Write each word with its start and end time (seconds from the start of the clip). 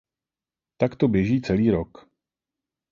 Tak 0.77 0.95
to 0.95 1.07
běží 1.07 1.41
celý 1.41 1.71
rok. 1.71 2.09